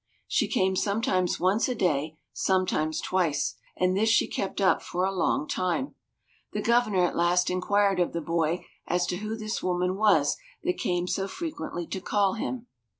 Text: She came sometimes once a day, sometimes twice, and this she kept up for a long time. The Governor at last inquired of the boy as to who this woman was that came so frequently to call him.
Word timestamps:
She 0.27 0.47
came 0.47 0.75
sometimes 0.75 1.39
once 1.39 1.69
a 1.69 1.75
day, 1.75 2.17
sometimes 2.33 3.01
twice, 3.01 3.57
and 3.77 3.95
this 3.95 4.09
she 4.09 4.27
kept 4.27 4.59
up 4.59 4.81
for 4.81 5.05
a 5.05 5.11
long 5.13 5.47
time. 5.47 5.93
The 6.53 6.61
Governor 6.63 7.05
at 7.05 7.15
last 7.15 7.51
inquired 7.51 7.99
of 7.99 8.11
the 8.11 8.19
boy 8.19 8.65
as 8.87 9.05
to 9.05 9.17
who 9.17 9.37
this 9.37 9.61
woman 9.61 9.95
was 9.97 10.37
that 10.63 10.79
came 10.79 11.05
so 11.07 11.27
frequently 11.27 11.85
to 11.85 12.01
call 12.01 12.33
him. 12.33 12.65